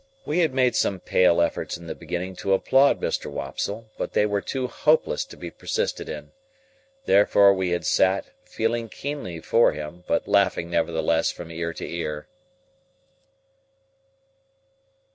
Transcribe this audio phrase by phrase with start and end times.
[0.25, 3.27] We had made some pale efforts in the beginning to applaud Mr.
[3.31, 6.31] Wopsle; but they were too hopeless to be persisted in.
[7.05, 12.27] Therefore we had sat, feeling keenly for him, but laughing, nevertheless, from ear to ear.